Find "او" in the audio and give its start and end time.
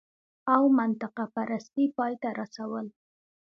0.53-0.63